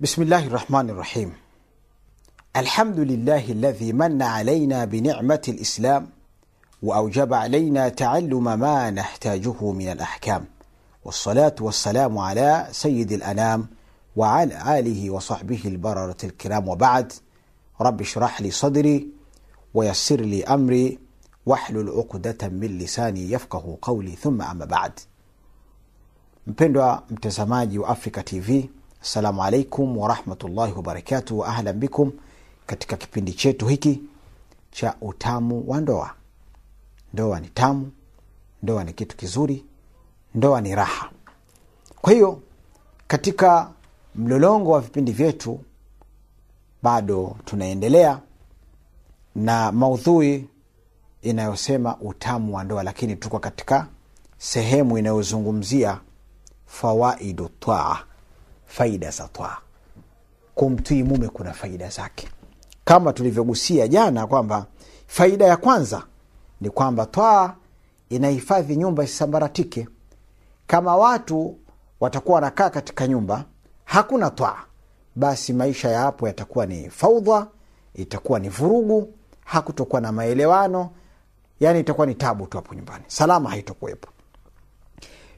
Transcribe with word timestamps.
بسم 0.00 0.22
الله 0.22 0.46
الرحمن 0.46 0.90
الرحيم 0.90 1.32
الحمد 2.56 2.98
لله 2.98 3.52
الذي 3.52 3.92
من 3.92 4.22
علينا 4.22 4.84
بنعمة 4.84 5.42
الإسلام 5.48 6.08
وأوجب 6.82 7.34
علينا 7.34 7.88
تعلم 7.88 8.44
ما 8.60 8.90
نحتاجه 8.90 9.72
من 9.72 9.88
الأحكام 9.88 10.44
والصلاة 11.04 11.54
والسلام 11.60 12.18
على 12.18 12.68
سيد 12.70 13.12
الأنام 13.12 13.66
وعلى 14.16 14.78
آله 14.78 15.10
وصحبه 15.10 15.60
البررة 15.64 16.16
الكرام 16.24 16.68
وبعد 16.68 17.12
رب 17.80 18.00
اشرح 18.00 18.40
لي 18.40 18.50
صدري 18.50 19.08
ويسر 19.74 20.20
لي 20.20 20.44
أمري 20.44 20.98
واحلل 21.46 21.88
عقدة 21.90 22.48
من 22.48 22.78
lisani 22.78 23.30
yafqahu 23.32 23.76
qauli 23.80 24.16
thumma 24.16 24.48
ama 24.48 24.66
ba'd. 24.66 24.92
Mpendwa 26.46 27.02
mtazamaji 27.10 27.78
wa 27.78 27.88
africa 27.88 28.24
tv 28.24 28.70
assalamu 29.02 29.42
alaikum 29.44 29.96
warahmatullahi 29.98 30.72
wabarakatuh 30.72 31.38
wa 31.38 31.48
ahlan 31.48 31.76
bikum. 31.78 32.12
Katika 32.66 32.96
kipindi 32.96 33.32
chetu 33.32 33.66
hiki 33.66 34.02
cha 34.70 34.94
utamu 35.00 35.64
wa 35.66 35.80
ndoa. 35.80 36.14
Ndoa 37.14 37.40
ni 37.40 37.48
tamu 37.48 37.92
ndoa 38.62 38.84
ni 38.84 38.92
kitu 38.92 39.16
kizuri 39.16 39.64
ndoa 40.34 40.60
ni 40.60 40.74
raha. 40.74 41.10
Kwa 42.00 42.12
hiyo 42.12 42.40
katika 43.06 43.70
mlolongo 44.14 44.70
wa 44.70 44.80
vipindi 44.80 45.12
vyetu 45.12 45.60
bado 46.82 47.36
tunaendelea 47.44 48.20
na 49.34 49.72
maudhui 49.72 50.48
inayosema 51.22 51.96
utamu 52.00 52.56
wa 52.56 52.64
ndoa 52.64 52.82
lakini 52.82 53.16
tuko 53.16 53.38
katika 53.38 53.86
sehemu 54.38 54.98
inayozungumzia 54.98 56.00
fawaidu 56.66 57.48
twaa 57.60 57.98
faida 58.70 59.10
za 59.10 59.28
twaa 59.28 59.56
kumtii 60.54 61.02
mume 61.02 61.28
kuna 61.28 61.52
faida 61.52 61.88
zake. 61.88 62.28
Kama 62.84 63.12
tulivyogusia 63.12 63.88
jana 63.88 64.26
kwamba 64.26 64.66
faida 65.06 65.44
ya 65.46 65.56
kwanza 65.56 66.02
ni 66.60 66.70
kwamba 66.70 67.06
twaa 67.06 67.54
inahifadhi 68.08 68.76
nyumba 68.76 69.04
isisambaratike. 69.04 69.88
Kama 70.66 70.96
watu 70.96 71.56
watakuwa 72.00 72.34
wanakaa 72.34 72.70
katika 72.70 73.06
nyumba 73.08 73.44
hakuna 73.84 74.30
twaa 74.30 74.58
basi 75.16 75.52
maisha 75.52 75.88
ya 75.90 76.00
hapo 76.00 76.26
yatakuwa 76.26 76.66
ni 76.66 76.90
faudha 76.90 77.46
itakuwa 77.94 78.38
ni 78.38 78.48
vurugu 78.48 79.14
hakutokuwa 79.44 80.00
na 80.00 80.12
maelewano 80.12 80.90
yani 81.60 81.80
itakuwa 81.80 82.06
ni 82.06 82.14
tabu 82.14 82.46
tu 82.46 82.56
hapo 82.56 82.74
nyumbani. 82.74 83.04
Salama 83.06 83.50
haitokuwepo. 83.50 84.08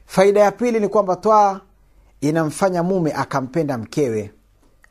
Faida 0.05 0.39
ya 0.39 0.51
pili 0.51 0.79
ni 0.79 0.87
kwamba 0.87 1.15
twaa 1.15 1.61
inamfanya 2.29 2.83
mume 2.83 3.11
akampenda 3.13 3.77
mkewe 3.77 4.31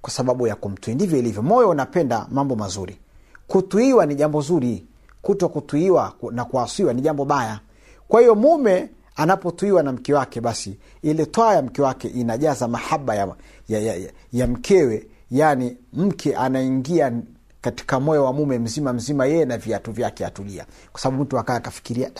kwa 0.00 0.10
sababu 0.10 0.46
ya 0.46 0.54
kumtui. 0.56 0.94
Ndivyo 0.94 1.18
ilivyo. 1.18 1.42
Moyo 1.42 1.68
unapenda 1.70 2.26
mambo 2.30 2.56
mazuri. 2.56 2.98
Kutuiwa 3.46 4.06
ni 4.06 4.14
jambo 4.14 4.40
zuri. 4.40 4.86
Kuto 5.22 5.48
kutuiwa 5.48 6.12
na 6.30 6.44
kuasiwa 6.44 6.92
ni 6.94 7.02
jambo 7.02 7.24
baya. 7.24 7.60
Kwa 8.08 8.20
hiyo 8.20 8.34
mume 8.34 8.88
anapotuiwa 9.16 9.82
na 9.82 9.92
mke 9.92 10.14
wake 10.14 10.40
basi 10.40 10.78
ile 11.02 11.26
twaa 11.26 11.54
ya 11.54 11.62
mke 11.62 11.82
wake 11.82 12.08
inajaza 12.08 12.68
mahaba 12.68 13.14
ya, 13.14 13.34
ya, 13.68 13.80
ya, 13.80 14.10
ya, 14.32 14.46
mkewe. 14.46 15.06
Yani 15.30 15.76
mke 15.92 16.36
anaingia 16.36 17.12
katika 17.60 18.00
moyo 18.00 18.24
wa 18.24 18.32
mume 18.32 18.58
mzima 18.58 18.92
mzima 18.92 19.26
yeye 19.26 19.44
na 19.44 19.58
viatu 19.58 19.92
vyake 19.92 20.26
atulia. 20.26 20.66
Kwa 20.92 21.00
sababu 21.00 21.22
mtu 21.22 21.38
akaa 21.38 21.54
akafikiria 21.54 22.10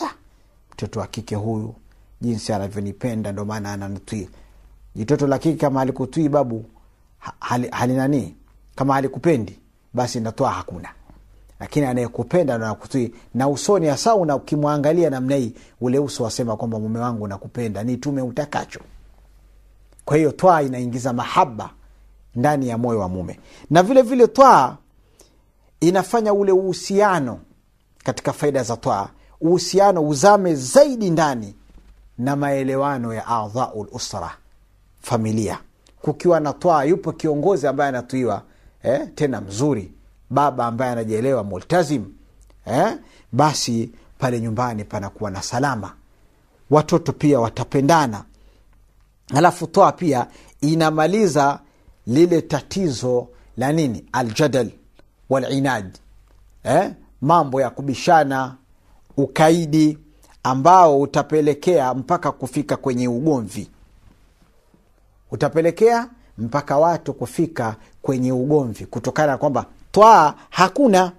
mtoto 0.73 0.99
wa 0.99 1.07
kike 1.07 1.35
huyu 1.35 1.75
jinsi 2.21 2.53
anavyonipenda 2.53 3.31
ndo 3.31 3.45
maana 3.45 3.73
ananitwii 3.73 4.29
jitoto 4.95 5.27
la 5.27 5.37
kike 5.39 5.57
kama 5.57 5.79
halikutwii 5.79 6.29
babu 6.29 6.65
hali, 7.39 7.67
hali 7.67 8.35
kama 8.75 8.93
halikupendi 8.93 9.59
basi 9.93 10.19
natoa 10.19 10.49
hakuna. 10.51 10.89
Lakini 11.59 11.85
anayekupenda 11.85 12.57
ndo 12.57 12.77
na 13.33 13.47
usoni 13.49 13.87
hasa 13.87 14.15
una 14.15 14.35
ukimwangalia 14.35 15.09
namna 15.09 15.35
hii 15.35 15.53
ule 15.81 15.99
uso 15.99 16.23
wasema 16.23 16.57
kwamba 16.57 16.79
mume 16.79 16.99
wangu 16.99 17.27
nakupenda 17.27 17.83
nitume 17.83 18.21
utakacho. 18.21 18.79
Kwa 20.05 20.17
hiyo 20.17 20.31
twaa 20.31 20.61
inaingiza 20.61 21.13
mahaba 21.13 21.69
ndani 22.35 22.67
ya 22.69 22.77
moyo 22.77 22.99
wa 22.99 23.09
mume. 23.09 23.39
Na 23.69 23.83
vile 23.83 24.01
vile 24.01 24.27
twaa 24.27 24.77
inafanya 25.79 26.33
ule 26.33 26.51
uhusiano 26.51 27.39
katika 28.03 28.33
faida 28.33 28.63
za 28.63 28.77
twaa. 28.77 29.09
Uhusiano 29.41 30.07
uzame 30.07 30.55
zaidi 30.55 31.09
ndani 31.09 31.55
na 32.17 32.35
maelewano 32.35 33.13
ya 33.13 33.27
adhau 33.27 33.83
lusra 33.93 34.31
familia. 35.03 35.59
Kukiwa 36.01 36.39
na 36.39 36.53
twaa 36.53 36.83
yupo 36.83 37.11
kiongozi 37.11 37.67
ambaye 37.67 37.89
anatuiwa 37.89 38.41
eh, 38.83 39.07
tena 39.15 39.41
mzuri. 39.41 39.91
Baba 40.29 40.65
ambaye 40.65 40.91
anajielewa 40.91 41.43
multazim 41.43 42.05
eh, 42.65 42.97
basi 43.31 43.91
pale 44.17 44.41
nyumbani 44.41 44.83
panakuwa 44.83 45.31
na 45.31 45.41
salama. 45.41 45.93
Watoto 46.69 47.11
pia 47.13 47.39
watapendana. 47.39 48.23
Alafu 49.35 49.67
toa 49.67 49.91
pia 49.91 50.27
inamaliza 50.61 51.59
lile 52.07 52.41
tatizo 52.41 53.27
la 53.57 53.71
nini? 53.71 54.05
Aljadal 54.11 54.71
walinad 55.29 55.97
eh? 56.63 56.91
mambo 57.21 57.61
ya 57.61 57.69
kubishana 57.69 58.55
ukaidi 59.17 59.97
ambao 60.43 60.99
utapelekea 61.01 61.93
mpaka 61.93 62.31
kufika 62.31 62.77
kwenye 62.77 63.07
ugomvi 63.07 63.69
utapelekea 65.33 66.09
mpaka 66.37 66.77
watu 66.77 67.13
kufika 67.13 67.75
kwenye 68.01 68.31
ugomvi 68.31 68.85
kutokana 68.85 69.31
na 69.31 69.37
kwamba 69.37 69.65
twaa 69.91 70.33
hakuna. 70.49 71.11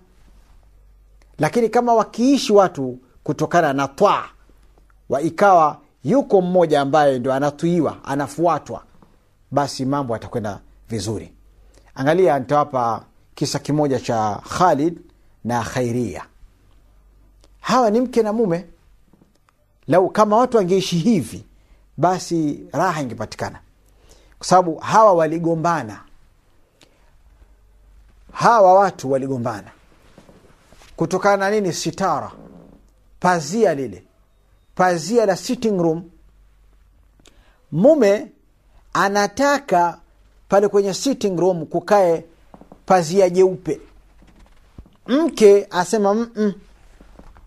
Lakini 1.38 1.68
kama 1.68 1.94
wakiishi 1.94 2.52
watu 2.52 2.98
kutokana 3.24 3.72
na 3.72 3.88
twaa 3.88 4.24
wa 5.08 5.20
ikawa 5.22 5.80
yuko 6.04 6.40
mmoja 6.40 6.80
ambaye 6.80 7.18
ndio 7.18 7.32
anatuiwa 7.34 8.04
anafuatwa 8.04 8.82
basi 9.50 9.84
mambo 9.84 10.14
atakwenda 10.14 10.60
vizuri. 10.88 11.32
Angalia 11.94 12.38
nitawapa 12.38 13.04
kisa 13.34 13.58
kimoja 13.58 14.00
cha 14.00 14.40
khalid 14.58 14.98
na 15.44 15.62
khairia. 15.62 16.24
Hawa 17.60 17.90
ni 17.90 18.00
mke 18.00 18.22
na 18.22 18.32
mume. 18.32 18.66
Lau 19.86 20.10
kama 20.10 20.36
watu 20.36 20.56
wangeishi 20.56 20.98
hivi 20.98 21.44
basi 21.96 22.66
raha 22.72 23.02
ingepatikana 23.02 23.58
kwa 24.38 24.46
sababu 24.46 24.76
hawa 24.76 25.12
waligombana. 25.12 26.00
Hawa 28.32 28.74
watu 28.74 29.10
waligombana. 29.12 29.70
Kutokana 30.96 31.36
na 31.36 31.50
nini? 31.50 31.72
Sitara. 31.72 32.32
Pazia 33.20 33.74
lile. 33.74 34.04
Pazia 34.74 35.26
la 35.26 35.36
sitting 35.36 35.78
room. 35.82 36.10
Mume 37.72 38.32
anataka 38.92 39.98
pale 40.48 40.68
kwenye 40.68 40.94
sitting 40.94 41.36
room 41.40 41.66
kukae 41.66 42.24
pazia 42.86 43.30
jeupe. 43.30 43.80
Mke 45.06 45.66
asema 45.70 46.14
Mm-mm, 46.14 46.54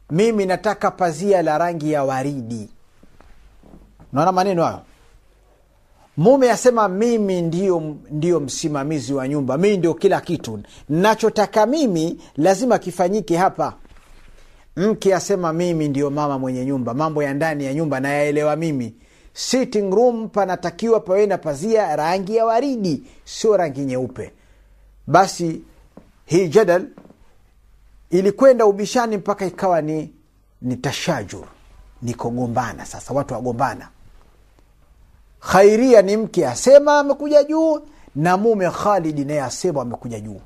mimi 0.09 0.46
nataka 0.46 0.92
pazia 0.92 1.42
la 1.42 1.58
rangi 1.58 1.92
ya 1.92 2.03
waridi. 2.03 2.70
Naona 4.14 4.31
maneno 4.31 4.64
hayo 4.64 4.81
mume 6.17 6.51
asema 6.51 6.88
mimi 6.88 7.41
ndio, 7.41 7.95
ndio 8.11 8.39
msimamizi 8.39 9.13
wa 9.13 9.28
nyumba. 9.28 9.57
Mimi 9.57 9.78
ndio 9.78 9.94
kila 9.94 10.22
kitu. 10.22 10.59
Nachotaka 10.89 11.66
mimi 11.66 12.22
lazima 12.38 12.78
kifanyike 12.79 13.38
hapa. 13.38 13.73
Mke 14.75 15.16
asema 15.16 15.53
mimi 15.53 15.88
ndio 15.88 16.09
mama 16.09 16.39
mwenye 16.39 16.66
nyumba. 16.66 16.94
Mambo 16.94 17.23
ya 17.23 17.33
ndani 17.33 17.66
ya 17.66 17.73
nyumba 17.73 18.00
nayaelewa 18.00 18.55
mimi. 18.55 18.95
Sitting 19.33 19.91
room 19.95 20.29
panatakiwa 20.29 21.00
pawe 21.00 21.25
na 21.25 21.38
pazia 21.38 21.95
rangi 21.95 22.35
ya 22.35 22.45
waridi 22.45 23.03
sio 23.25 23.57
rangi 23.57 23.81
nyeupe. 23.81 24.31
Basi 25.08 25.61
hii 26.25 26.47
jadal 26.47 26.87
ilikwenda 28.09 28.66
ubishani 28.66 29.17
mpaka 29.17 29.46
ikawa 29.46 29.81
ni 29.81 30.13
ni 30.61 30.75
tashajur. 30.75 31.46
Nikogombana 32.02 32.85
sasa 32.85 33.13
watu 33.13 33.34
wagombana 33.34 33.90
khairia 35.39 36.01
ni 36.01 36.17
mke 36.17 36.47
asema 36.47 36.99
amekuja 36.99 37.43
juu 37.43 37.79
na 38.16 38.37
mume 38.37 38.69
khalidi 38.72 39.25
naye 39.25 39.41
asema 39.41 39.81
amekuja 39.81 40.19
juu. 40.19 40.41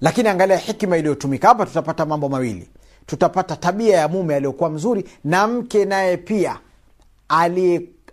Lakini 0.00 0.28
angalia 0.28 0.56
hikima 0.56 0.96
iliyotumika 0.96 1.48
hapa 1.48 1.66
tutapata 1.66 2.06
mambo 2.06 2.28
mawili. 2.28 2.68
Tutapata 3.06 3.56
tabia 3.56 3.96
ya 3.96 4.08
mume 4.08 4.34
aliyokuwa 4.36 4.70
mzuri 4.70 5.04
na 5.24 5.46
mke 5.46 5.84
naye 5.84 6.16
pia. 6.16 6.58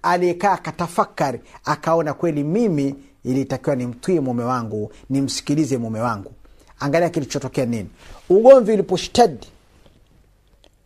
Aliyekaa 0.03 0.51
akatafakari 0.51 1.39
akaona 1.65 2.13
kweli 2.13 2.43
mimi 2.43 2.95
ilitakiwa 3.23 3.75
nimtwie 3.75 4.19
mume 4.19 4.43
wangu 4.43 4.91
nimsikilize 5.09 5.77
mume 5.77 5.99
wangu. 6.01 6.31
Angalia 6.79 7.09
kilichotokea 7.09 7.65
nini. 7.65 7.89
Ugomvi 8.29 8.73
uliposhtadi 8.73 9.47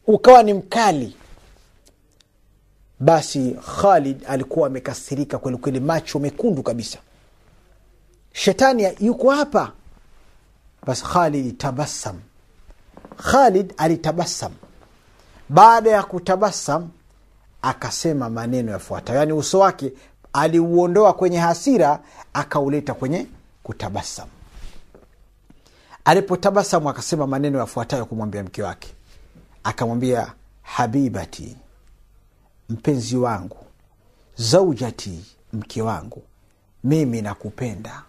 ukawa 0.07 0.44
ni 0.44 0.54
mkali 0.54 1.15
basi 3.00 3.56
khalid 3.82 4.24
alikuwa 4.28 4.68
amekasirika 4.68 5.38
kwelikweli 5.38 5.80
macho 5.80 6.20
mekundu 6.20 6.64
kabisa. 6.64 6.98
Shetani 8.34 8.88
yuko 9.00 9.30
hapa. 9.32 9.72
Basi 10.86 11.04
khalid 11.04 11.58
tabassam 11.58 12.20
khalid 13.18 13.74
alitabasam 13.78 14.52
baada 15.50 15.90
ya 15.92 16.04
kutabasam 16.04 16.90
akasema 17.62 18.30
maneno 18.30 18.72
yafuatayo. 18.72 19.20
Yaani 19.20 19.34
uso 19.34 19.60
wake 19.60 19.94
aliuondoa 20.34 21.14
kwenye 21.14 21.38
hasira 21.38 22.00
akauleta 22.34 22.94
kwenye 22.94 23.28
kutabasam 23.64 24.28
alipotabasamu 26.06 26.90
akasema 26.90 27.28
maneno 27.28 27.60
yafuatayo 27.60 28.06
kumwambia 28.06 28.44
mke 28.44 28.64
wake. 28.64 28.94
Akamwambia 29.64 30.34
habibati 30.62 31.56
mpenzi 32.69 33.18
wangu 33.18 33.58
zaujati 34.36 35.25
mke 35.54 35.81
wangu 35.81 36.24
mimi 36.84 37.22
nakupenda. 37.22 38.04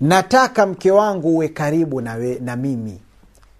Nataka 0.00 0.66
mke 0.66 0.90
wangu 0.90 1.28
uwe 1.28 1.48
karibu 1.48 2.00
na, 2.00 2.14
we, 2.14 2.38
na 2.38 2.56
mimi. 2.56 3.00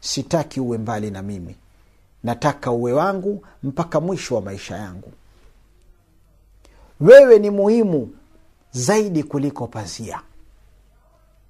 Sitaki 0.01 0.61
uwe 0.61 0.79
mbali 0.79 1.11
na 1.11 1.23
mimi. 1.23 1.57
Nataka 2.23 2.71
uwe 2.71 2.93
wangu 2.93 3.45
mpaka 3.63 4.01
mwisho 4.01 4.35
wa 4.35 4.41
maisha 4.43 4.77
yangu. 4.77 5.13
Wewe 7.01 7.39
ni 7.39 7.51
muhimu 7.51 8.15
zaidi 8.73 9.23
kuliko 9.23 9.67
pazia. 9.67 10.21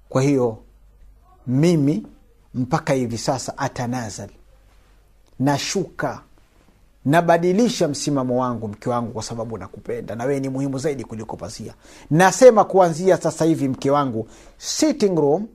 Kwa 0.09 0.21
hiyo 0.21 0.57
mimi 1.47 2.07
mpaka 2.53 2.93
hivi 2.93 3.17
sasa 3.17 3.57
atanazal 3.57 4.29
nashuka 5.39 6.21
nabadilisha 7.05 7.87
msimamo 7.87 8.41
wangu 8.41 8.67
mke 8.67 8.89
wangu 8.89 9.11
kwa 9.11 9.23
sababu 9.23 9.57
nakupenda 9.57 10.15
na 10.15 10.23
wewe 10.23 10.39
ni 10.39 10.49
muhimu 10.49 10.77
zaidi 10.77 11.03
kuliko 11.03 11.37
pazia. 11.37 11.73
Nasema 12.11 12.63
kuanzia 12.63 13.17
sasa 13.17 13.45
hivi 13.45 13.67
mke 13.67 13.91
wangu 13.91 14.27
sitting 14.57 15.15
room 15.15 15.47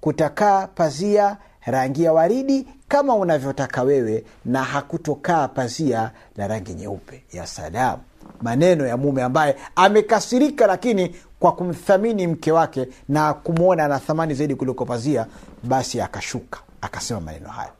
kutakaa 0.00 0.66
pazia 0.66 1.36
rangi 1.64 2.02
ya 2.04 2.12
waridi 2.12 2.66
kama 2.88 3.14
unavyotaka 3.14 3.82
wewe 3.82 4.24
na 4.44 4.62
hakutokaa 4.64 5.48
pazia 5.48 6.10
la 6.36 6.46
rangi 6.48 6.74
nyeupe 6.74 7.24
ya 7.32 7.46
salam 7.46 7.98
maneno 8.42 8.86
ya 8.86 8.96
mume 8.96 9.22
ambaye 9.22 9.56
amekasirika 9.76 10.66
lakini 10.66 11.16
kwa 11.40 11.52
kumthamini 11.52 12.26
mke 12.26 12.52
wake 12.52 12.88
na 13.08 13.34
kumwona 13.34 13.84
ana 13.84 13.98
thamani 13.98 14.34
zaidi 14.34 14.54
kuliko 14.54 14.84
pazia 14.84 15.26
basi 15.64 16.00
akashuka 16.00 16.60
akasema 16.80 17.20
maneno 17.20 17.48
hayo 17.48 17.70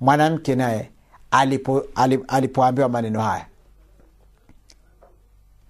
mwanamke 0.00 0.54
naye 0.54 0.90
alipo, 1.30 1.84
alipo, 1.94 2.24
alipoambiwa 2.28 2.88
maneno 2.88 3.20
haya. 3.20 3.46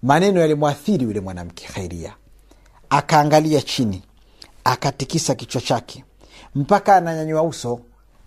Maneno 0.03 0.41
yalimwathiri 0.41 1.05
yule 1.05 1.21
mwanamke 1.21 1.67
khairia. 1.67 2.15
Akaangalia 2.91 3.62
chini 3.62 4.03
akatikisa 4.65 5.35
kichwa 5.35 5.61
chake. 5.61 6.05
Mpaka 6.55 6.97
ananyanyua 6.97 7.43
uso 7.43 7.81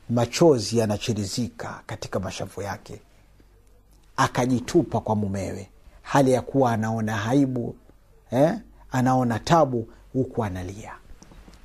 machozi 0.10 0.78
yanachirizika 0.78 1.82
katika 1.86 2.20
mashavu 2.20 2.62
yake. 2.62 3.02
Akajitupa 4.18 5.00
kwa 5.00 5.16
mumewe. 5.16 5.70
Hali 6.02 6.32
ya 6.32 6.42
kuwa 6.42 6.72
anaona 6.72 7.16
haibu 7.18 7.76
eh? 8.32 8.54
anaona 8.92 9.40
tabu 9.40 9.88
huku 10.14 10.44
analia. 10.44 10.92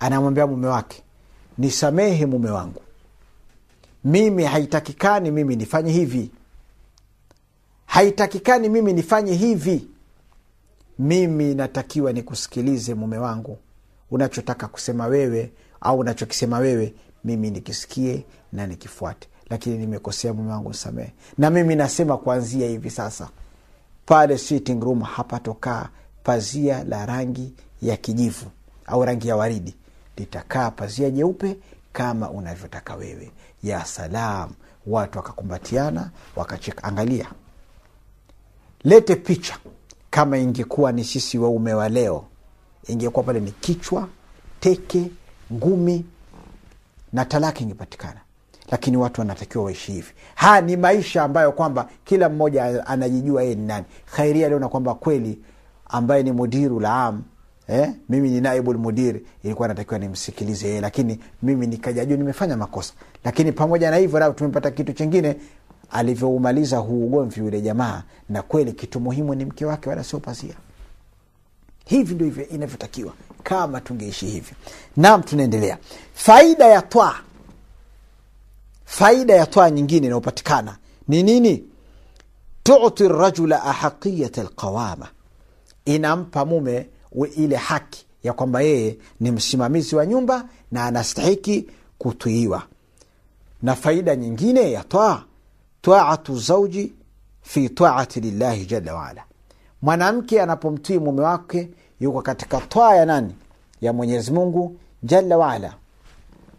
Anamwambia 0.00 0.46
mume 0.46 0.66
wake 0.66 1.02
nisamehe 1.58 2.26
mume 2.26 2.50
wangu 2.50 2.82
mimi 4.04 4.44
haitakikani 4.44 5.30
mimi 5.30 5.56
nifanye 5.56 5.92
hivi. 5.92 6.30
Haitakikani 7.86 8.68
mimi 8.68 8.92
nifanye 8.92 9.34
hivi. 9.34 9.88
Mimi 10.98 11.54
natakiwa 11.54 12.12
nikusikilize 12.12 12.94
mume 12.94 13.18
wangu. 13.18 13.58
Unachotaka 14.10 14.68
kusema 14.68 15.06
wewe 15.06 15.52
au 15.80 15.98
unachokisema 15.98 16.58
wewe 16.58 16.94
mimi 17.24 17.50
nikisikie 17.50 18.24
na 18.52 18.66
nikifuate. 18.66 19.28
Lakini 19.50 19.78
nimekosea 19.78 20.32
mume 20.32 20.50
wangu 20.52 20.68
nisamehe. 20.68 21.12
Na 21.38 21.50
mimi 21.50 21.74
nasema 21.76 22.16
kuanzia 22.18 22.68
hivi 22.68 22.90
sasa. 22.90 23.28
Pale 24.06 24.38
sitting 24.38 24.80
room 24.84 25.00
hapatokaa 25.02 25.88
pazia 26.24 26.84
la 26.84 27.06
rangi 27.06 27.52
ya 27.82 27.96
kijivu 27.96 28.46
au 28.86 29.04
rangi 29.04 29.28
ya 29.28 29.36
waridi. 29.36 29.74
Litakaa 30.16 30.70
pazia 30.70 31.10
jeupe 31.10 31.56
kama 31.98 32.30
unavyotaka 32.30 32.94
wewe. 32.94 33.30
Ya 33.62 33.84
salam. 33.84 34.50
Watu 34.86 35.18
wakakumbatiana 35.18 36.10
wakacheka. 36.36 36.84
Angalia. 36.84 37.26
Lete 38.84 39.16
picha. 39.16 39.58
Kama 40.10 40.38
ingekuwa 40.38 40.92
ni 40.92 41.04
sisi 41.04 41.38
waume 41.38 41.74
wa 41.74 41.88
leo 41.88 42.24
ingekuwa 42.88 43.24
pale 43.24 43.40
ni 43.40 43.50
kichwa 43.50 44.08
teke 44.60 45.10
ngumi 45.52 46.04
na 47.12 47.24
talaka 47.24 47.60
ingepatikana. 47.60 48.20
Lakini 48.70 48.96
watu 48.96 49.20
wanatakiwa 49.20 49.64
waishi 49.64 49.92
hivi. 49.92 50.12
Haya 50.34 50.60
ni 50.60 50.76
maisha 50.76 51.22
ambayo 51.22 51.52
kwamba 51.52 51.88
kila 52.04 52.28
mmoja 52.28 52.86
anajijua 52.86 53.42
yeye 53.42 53.54
ni 53.54 53.66
nani. 53.66 53.84
Khairia 54.06 54.46
aliona 54.46 54.68
kwamba 54.68 54.94
kweli 54.94 55.38
ambaye 55.88 56.22
ni 56.22 56.32
mudiru 56.32 56.80
la 56.80 57.04
am 57.04 57.22
eh? 57.68 57.90
mimi 58.08 58.30
ni 58.30 58.40
naibu 58.40 58.72
lmudiri 58.72 59.26
ilikuwa 59.44 59.68
natakiwa 59.68 59.98
nimsikilize 59.98 60.68
yeye 60.68 60.80
lakini 60.80 61.20
mimi 61.42 61.66
nikajajua 61.66 62.16
nimefanya 62.16 62.56
makosa. 62.56 62.92
Lakini 63.24 63.52
pamoja 63.52 63.90
na 63.90 63.96
hivyo 63.96 64.32
tumepata 64.32 64.70
kitu 64.70 64.92
chingine. 64.92 65.36
Alivyoumaliza 65.90 66.78
huu 66.78 67.06
ugomvi 67.06 67.40
yule 67.40 67.60
jamaa 67.60 68.02
na 68.28 68.42
kweli 68.42 68.72
kitu 68.72 69.00
muhimu 69.00 69.34
ni 69.34 69.44
mke 69.44 69.64
wake 69.64 69.88
wala 69.88 70.04
sio 70.04 70.20
pazia. 70.20 70.54
Hivi 71.84 72.14
ndio 72.14 72.48
inavyotakiwa 72.48 73.12
kama 73.42 73.80
tungeishi 73.80 74.26
hivi. 74.26 74.52
Nam 74.96 75.22
tunaendelea. 75.22 75.78
Faida 76.14 76.66
ya 76.66 76.82
twaa 76.82 77.20
faida 78.84 79.34
ya 79.34 79.46
twaa 79.46 79.70
nyingine 79.70 80.06
inayopatikana 80.06 80.76
ni 81.08 81.22
nini? 81.22 81.64
Tuti 82.62 83.08
rajula 83.08 83.62
ahaqiyat 83.64 84.38
alqawama. 84.38 85.08
Inampa 85.84 86.44
mume 86.44 86.86
ile 87.36 87.56
haki 87.56 88.06
ya 88.22 88.32
kwamba 88.32 88.60
yeye 88.60 88.98
ni 89.20 89.30
msimamizi 89.30 89.96
wa 89.96 90.06
nyumba 90.06 90.44
na 90.72 90.84
anastahiki 90.84 91.66
kutwiiwa 91.98 92.62
na 93.62 93.74
faida 93.74 94.16
nyingine 94.16 94.72
ya 94.72 94.84
twaa 94.84 95.22
taatu 95.82 96.38
zauji 96.38 96.92
fi 97.42 97.68
taati 97.68 98.20
lillahi 98.20 98.66
jalla 98.66 98.94
waala. 98.94 99.24
Mwanamke 99.82 100.42
anapomtii 100.42 100.98
mume 100.98 101.22
wake 101.22 101.68
yuko 102.00 102.22
katika 102.22 102.60
twaa 102.60 102.94
ya 102.94 103.06
nani? 103.06 103.34
Ya 103.80 103.92
mwenyezi 103.92 104.32
mungu 104.32 104.76
jalla 105.02 105.38
waala. 105.38 105.74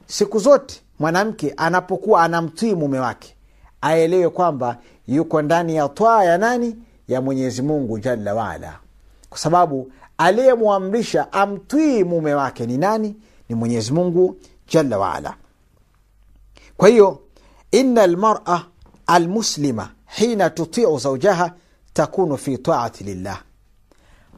Siku 0.08 0.39
zote 0.39 0.82
mwanamke 1.00 1.53
anapokuwa 1.58 2.24
anamtii 2.24 2.75
mume 2.75 3.00
wake 3.00 3.36
aelewe 3.82 4.29
kwamba 4.29 4.77
yuko 5.08 5.41
ndani 5.41 5.75
ya 5.75 5.89
twaa 5.89 6.24
ya 6.24 6.38
nani? 6.38 6.75
Ya 7.08 7.22
mwenyezi 7.22 7.62
mungu 7.62 8.00
jalla 8.00 8.34
waala. 8.36 8.79
Kwa 9.29 9.38
sababu 9.39 9.91
aliyemwamrisha 10.20 11.34
amtwii 11.34 12.04
mume 12.04 12.34
wake 12.34 12.66
ni 12.66 12.78
nani? 12.78 13.16
Ni 13.50 13.56
mwenyezi 13.56 13.94
mungu 13.94 14.38
jalla 14.68 14.98
waala 15.00 15.36
kwa 16.78 16.90
hiyo 16.90 17.22
ina 17.72 18.08
lmara 18.08 18.66
almuslima 19.08 19.92
hina 20.06 20.50
tutiu 20.50 20.98
zaujaha 20.98 21.54
takunu 21.94 22.38
fi 22.38 22.58
taati 22.58 23.04
lillah. 23.04 23.44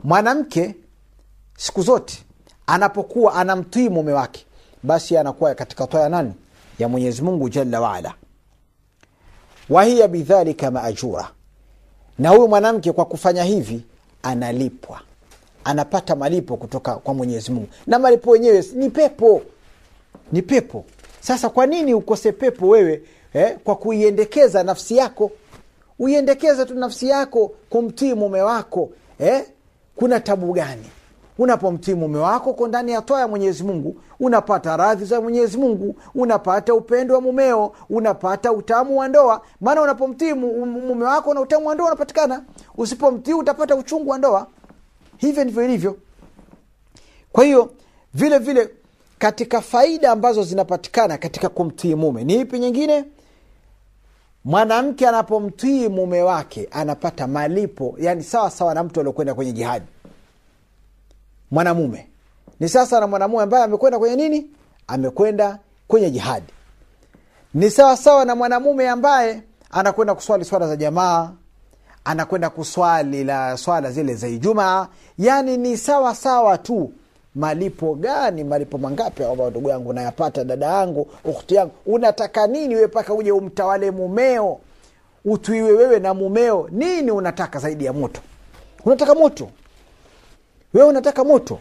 Mwanamke 0.04 0.76
siku 1.58 1.82
zote 1.82 2.24
anapokuwa 2.68 3.34
anamtii 3.36 3.90
mume 3.90 4.14
wake 4.14 4.46
basi 4.84 5.18
anakuwa 5.18 5.56
katika 5.56 5.88
toa 5.88 6.02
ya 6.02 6.10
nani? 6.10 6.34
Ya 6.80 6.88
mwenyezi 6.90 7.22
mungu 7.22 7.50
jalla 7.50 7.82
waala 7.82 8.14
wahiya 9.70 10.08
bidhalika 10.08 10.72
maajura 10.72 11.32
na 12.20 12.30
huyu 12.30 12.48
mwanamke 12.48 12.92
kwa 12.92 13.06
kufanya 13.06 13.44
hivi 13.44 13.86
analipwa 14.24 15.02
anapata 15.64 16.16
malipo 16.16 16.58
kutoka 16.58 16.96
kwa 16.96 17.14
mwenyezi 17.14 17.52
mungu. 17.52 17.68
Na 17.88 18.00
malipo 18.00 18.32
wenyewe 18.32 18.66
ni 18.74 18.90
pepo. 18.90 19.42
Ni 20.32 20.42
pepo. 20.42 20.86
Sasa 21.20 21.50
kwa 21.50 21.66
nini 21.66 21.94
ukose 21.94 22.32
pepo 22.32 22.68
wewe 22.68 23.02
eh, 23.34 23.58
kwa 23.64 23.76
kuiendekeza 23.76 24.64
nafsi 24.64 24.98
yako? 24.98 25.32
Uiendekeze 26.00 26.66
tu 26.66 26.74
nafsi 26.76 27.10
yako 27.10 27.52
kumtii 27.70 28.14
mume 28.14 28.42
wako 28.42 28.90
eh? 29.20 29.44
kuna 29.96 30.20
tabu 30.20 30.54
gani? 30.54 30.86
Unapomtii 31.38 31.94
mume 31.94 32.18
wako 32.20 32.54
ko 32.54 32.68
ndani 32.68 32.92
ya 32.92 33.02
toa 33.02 33.20
ya 33.20 33.28
mwenyezi 33.28 33.64
mungu 33.64 33.96
unapata 34.20 34.78
radhi 34.78 35.06
za 35.06 35.22
mwenyezi 35.22 35.58
mungu 35.58 35.96
unapata 36.16 36.74
upendo 36.74 37.16
wa 37.16 37.22
mumeo 37.22 37.72
unapata 37.90 38.52
utamu 38.54 38.98
wa 39.00 39.08
ndoa. 39.08 39.42
Maana 39.62 39.82
unapomtii 39.82 40.34
mume 40.34 41.06
wako 41.06 41.34
na 41.34 41.42
utamu 41.42 41.68
wa 41.68 41.76
ndoa 41.76 41.88
unapatikana. 41.88 42.44
Usipomtii 42.78 43.34
utapata 43.34 43.76
uchungu 43.76 44.10
wa 44.10 44.18
ndoa 44.18 44.48
hivyo 45.22 45.44
ndivyo 45.44 45.64
ilivyo. 45.64 45.98
Kwa 47.32 47.44
hiyo 47.44 47.74
vile 48.14 48.38
vile 48.40 48.70
katika 49.20 49.62
faida 49.62 50.12
ambazo 50.12 50.44
zinapatikana 50.44 51.18
katika 51.18 51.50
kumtii 51.50 51.96
mume 51.96 52.24
ni 52.24 52.34
ipi 52.40 52.60
nyingine? 52.60 53.06
Mwanamke 54.44 55.08
anapomtii 55.08 55.88
mume 55.88 56.22
wake 56.22 56.68
anapata 56.72 57.28
malipo 57.28 57.96
yani 58.00 58.24
sawa 58.24 58.50
sawa 58.52 58.74
na 58.74 58.84
mtu 58.84 59.00
aliokwenda 59.00 59.34
kwenye 59.34 59.52
jihadi. 59.52 59.86
Mwanamume. 61.52 62.08
Ni 62.60 62.70
sasa 62.70 63.00
na 63.00 63.08
mwanamume 63.08 63.44
ambaye 63.44 63.64
amekwenda 63.64 64.00
kwenye 64.00 64.16
nini? 64.16 64.50
Amekwenda 64.88 65.60
kwenye 65.88 66.10
jihadi. 66.12 66.54
Ni 67.54 67.70
sawa 67.72 67.98
sawa 67.98 68.26
na 68.26 68.36
mwanamume 68.36 68.90
ambaye 68.90 69.42
anakwenda 69.72 70.16
kuswali 70.16 70.46
swala 70.46 70.68
za 70.68 70.76
jamaa 70.76 71.32
anakwenda 72.06 72.50
kuswali 72.50 73.24
la 73.24 73.58
swala 73.58 73.92
zile 73.92 74.16
za 74.16 74.28
ijumaa. 74.28 74.88
Yani 75.18 75.58
ni 75.58 75.78
sawa 75.78 76.16
sawa 76.16 76.58
tu 76.58 76.92
malipo 77.36 77.96
gani 77.96 78.44
malipo 78.44 78.78
mangapi 78.78 79.24
ambayo 79.24 79.50
ndugu 79.50 79.70
yangu 79.70 79.94
nayapata 79.94 80.44
dada 80.44 80.66
yangu 80.66 81.08
ukhti 81.26 81.56
yangu. 81.56 81.72
Unataka 81.86 82.48
nini 82.48 82.76
we 82.76 82.88
mpaka 82.88 83.14
uje 83.14 83.32
umtawale 83.32 83.92
mumeo? 83.92 84.60
Utuiwe 85.26 85.72
wewe 85.72 86.00
na 86.00 86.14
mumeo. 86.14 86.68
Nini 86.72 87.12
unataka 87.12 87.60
zaidi 87.60 87.86
ya 87.86 87.94
moto? 87.94 88.22
Unataka 88.86 89.16
moto? 89.16 89.50
Wewe 90.74 90.88
unataka 90.88 91.24
moto? 91.24 91.60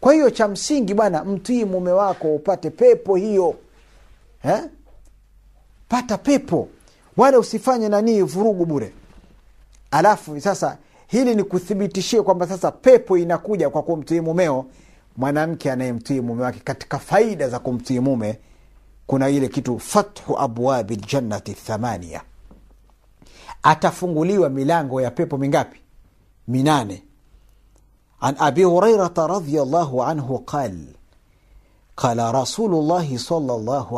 Kwa 0.00 0.12
hiyo 0.12 0.30
cha 0.30 0.48
msingi 0.48 0.94
bwana 0.94 1.24
mtii 1.24 1.64
mume 1.64 1.92
wako 1.92 2.34
upate 2.34 2.70
pepo 2.70 3.16
hiyo. 3.16 3.54
Eh? 4.44 4.60
pata 5.88 6.18
pepo. 6.18 6.68
Wala 7.16 7.38
usifanye 7.38 7.88
nanii 7.88 8.20
vurugu 8.22 8.66
bure 8.66 8.92
alafu 9.90 10.40
sasa 10.40 10.78
hili 11.06 11.34
ni 11.34 11.44
kuthibitishia 11.44 12.22
kwamba 12.22 12.46
sasa 12.46 12.70
pepo 12.70 13.18
inakuja 13.18 13.70
kwa 13.70 13.82
kumtii 13.82 14.20
mumeo 14.20 14.66
mwanamke 15.16 15.72
anayemtii 15.72 16.20
mume 16.20 16.42
wake. 16.42 16.60
Katika 16.64 16.98
faida 16.98 17.48
za 17.48 17.58
kumtii 17.58 18.00
mume 18.00 18.38
kuna 19.06 19.28
ile 19.28 19.48
kitu 19.48 19.78
fathu 19.78 20.38
abwabi 20.38 20.96
ljannati 20.96 21.54
thamania. 21.54 22.22
Atafunguliwa 23.62 24.48
milango 24.48 25.00
ya 25.00 25.10
pepo 25.10 25.38
mingapi? 25.38 25.80
Minane. 26.48 27.02
An 28.20 28.34
abi 28.38 28.62
hurairata 28.62 29.26
radiallahu 29.26 30.02
anhu 30.02 30.38
qal 30.38 30.78
qala 31.96 32.32
rasulu 32.32 32.82
llahi 32.82 33.18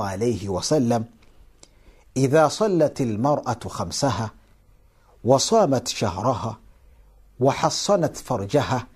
alaihi 0.00 0.49
wasallam 0.49 1.04
idha 2.14 2.50
salat 2.50 3.00
lmaratu 3.00 3.68
khamsaha 3.68 4.30
wasamat 5.25 5.88
shahraha 5.88 6.57
wahasanat 7.41 8.17
farjaha 8.23 8.87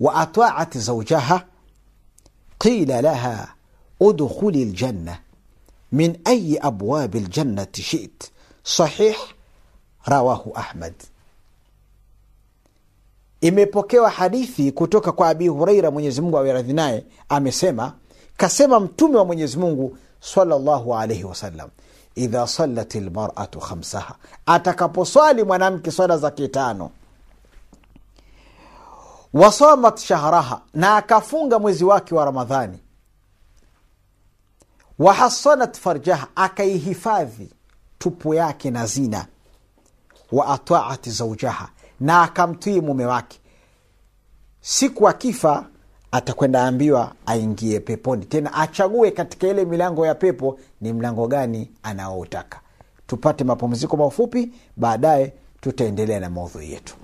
waataat 0.00 0.78
zaujaha 0.78 1.46
qila 2.58 3.02
laha 3.02 3.54
udkhuli 4.00 4.64
ljanna 4.64 5.18
min 5.92 6.18
ayi 6.24 6.58
abwabi 6.58 7.20
ljannati 7.20 7.82
shit 7.82 8.30
sahih 8.62 9.16
rawahu 10.04 10.52
Ahmad. 10.54 10.94
Imepokewa 13.40 14.10
hadithi 14.10 14.72
kutoka 14.72 15.12
kwa 15.12 15.28
Abi 15.28 15.48
Huraira, 15.48 15.90
Mwenyezi 15.90 16.20
Mungu 16.20 16.38
awe 16.38 16.62
naye, 16.62 17.04
amesema 17.28 17.92
kasema 18.36 18.80
Mtume 18.80 19.16
wa 19.18 19.24
Mwenyezi 19.24 19.58
Mungu 19.58 19.98
sallallahu 20.20 20.94
alaihi 20.96 21.24
wasallam 21.24 21.70
idha 22.16 22.46
salat 22.46 22.94
lmaratu 22.94 23.60
khamsaha. 23.60 24.14
Atakaposwali 24.46 25.44
mwanamke 25.44 25.90
swala 25.90 26.18
za 26.18 26.30
kitano. 26.30 26.90
Wasamat 29.32 29.98
shahraha 30.00 30.60
na 30.74 30.96
akafunga 30.96 31.58
mwezi 31.58 31.84
wake 31.84 32.14
wa 32.14 32.24
ramadhani. 32.24 32.78
Wahasanat 34.98 35.78
farjaha 35.78 36.26
akaihifadhi 36.34 37.50
tupu 37.98 38.34
yake 38.34 38.70
na 38.70 38.86
zina. 38.86 39.26
Wa 40.32 40.46
ataat 40.46 41.08
zaujaha 41.08 41.68
na 42.00 42.22
akamtii 42.22 42.80
mume 42.80 43.06
wake. 43.06 43.40
Siku 44.60 45.08
akifa 45.08 45.66
atakwenda 46.16 46.64
ambiwa 46.66 47.12
aingie 47.26 47.80
peponi. 47.80 48.24
Tena 48.24 48.54
achague 48.54 49.10
katika 49.10 49.48
ile 49.48 49.64
milango 49.64 50.06
ya 50.06 50.14
pepo 50.14 50.58
ni 50.80 50.92
mlango 50.92 51.26
gani 51.26 51.70
anaoutaka 51.82 52.60
tupate 53.06 53.44
mapumziko 53.44 53.96
mafupi 53.96 54.50
baadaye 54.76 55.32
tutaendelea 55.60 56.20
na 56.20 56.30
maudhui 56.30 56.72
yetu 56.72 56.94